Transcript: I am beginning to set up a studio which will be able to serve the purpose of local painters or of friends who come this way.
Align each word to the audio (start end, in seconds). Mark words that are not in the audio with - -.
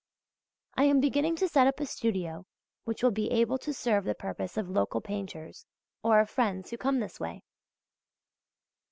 I 0.73 0.85
am 0.85 0.99
beginning 0.99 1.35
to 1.35 1.47
set 1.47 1.67
up 1.67 1.79
a 1.79 1.85
studio 1.85 2.47
which 2.85 3.03
will 3.03 3.11
be 3.11 3.29
able 3.29 3.59
to 3.59 3.71
serve 3.71 4.03
the 4.03 4.15
purpose 4.15 4.57
of 4.57 4.67
local 4.67 4.99
painters 4.99 5.67
or 6.01 6.19
of 6.21 6.29
friends 6.31 6.71
who 6.71 6.77
come 6.79 6.99
this 6.99 7.19
way. 7.19 7.43